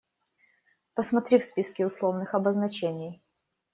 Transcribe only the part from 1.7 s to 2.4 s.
условных